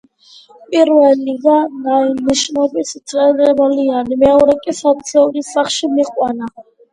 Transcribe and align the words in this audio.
პირველია 0.75 1.59
ნიშნობის 2.29 2.93
ცერემონიალი, 3.13 4.19
მეორე 4.25 4.57
კი 4.65 4.75
საცოლის 4.79 5.53
სახლში 5.59 5.93
მიყვანა. 5.99 6.51